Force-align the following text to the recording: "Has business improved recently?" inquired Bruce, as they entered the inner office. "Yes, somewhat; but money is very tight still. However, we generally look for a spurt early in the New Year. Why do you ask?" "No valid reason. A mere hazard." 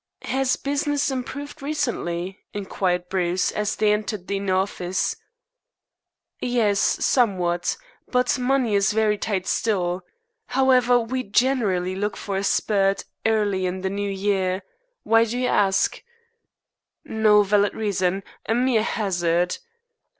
"Has 0.23 0.55
business 0.55 1.11
improved 1.11 1.61
recently?" 1.61 2.39
inquired 2.55 3.07
Bruce, 3.07 3.51
as 3.51 3.75
they 3.75 3.93
entered 3.93 4.25
the 4.25 4.37
inner 4.37 4.55
office. 4.55 5.15
"Yes, 6.39 6.79
somewhat; 6.79 7.77
but 8.07 8.39
money 8.39 8.73
is 8.73 8.93
very 8.93 9.19
tight 9.19 9.45
still. 9.45 10.01
However, 10.47 10.99
we 10.99 11.21
generally 11.21 11.93
look 11.95 12.17
for 12.17 12.35
a 12.35 12.43
spurt 12.43 13.05
early 13.27 13.67
in 13.67 13.81
the 13.81 13.91
New 13.91 14.09
Year. 14.09 14.63
Why 15.03 15.23
do 15.23 15.37
you 15.37 15.47
ask?" 15.47 16.01
"No 17.05 17.43
valid 17.43 17.75
reason. 17.75 18.23
A 18.47 18.55
mere 18.55 18.81
hazard." 18.81 19.59